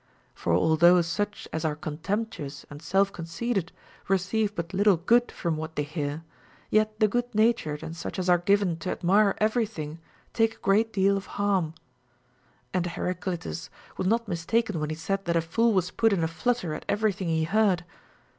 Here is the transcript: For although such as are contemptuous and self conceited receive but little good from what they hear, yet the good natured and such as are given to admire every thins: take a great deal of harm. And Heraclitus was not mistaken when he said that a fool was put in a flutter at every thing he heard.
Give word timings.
For 0.33 0.51
although 0.55 1.03
such 1.03 1.47
as 1.53 1.63
are 1.63 1.75
contemptuous 1.75 2.65
and 2.71 2.81
self 2.81 3.13
conceited 3.13 3.71
receive 4.07 4.55
but 4.55 4.73
little 4.73 4.97
good 4.97 5.31
from 5.31 5.57
what 5.57 5.75
they 5.75 5.83
hear, 5.83 6.23
yet 6.71 6.99
the 6.99 7.07
good 7.07 7.35
natured 7.35 7.83
and 7.83 7.95
such 7.95 8.17
as 8.17 8.27
are 8.27 8.39
given 8.39 8.77
to 8.77 8.89
admire 8.89 9.35
every 9.37 9.67
thins: 9.67 9.99
take 10.33 10.55
a 10.55 10.61
great 10.61 10.91
deal 10.91 11.17
of 11.17 11.27
harm. 11.37 11.75
And 12.73 12.87
Heraclitus 12.87 13.69
was 13.95 14.07
not 14.07 14.27
mistaken 14.27 14.79
when 14.79 14.89
he 14.89 14.95
said 14.95 15.25
that 15.25 15.37
a 15.37 15.39
fool 15.41 15.71
was 15.71 15.91
put 15.91 16.11
in 16.13 16.23
a 16.23 16.27
flutter 16.27 16.73
at 16.73 16.83
every 16.89 17.11
thing 17.13 17.27
he 17.27 17.43
heard. 17.43 17.83